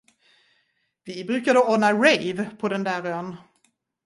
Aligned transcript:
Vi 1.09 1.23
brukade 1.23 1.59
ordna 1.59 1.93
rave 1.93 2.49
på 2.59 2.67
den 2.67 2.83
där 2.83 3.03
ön. 3.05 3.35